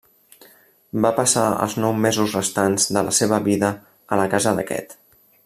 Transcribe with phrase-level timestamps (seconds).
[1.05, 3.71] Va passar els nou mesos restants de la seva vida
[4.17, 4.99] a la casa d'aquest.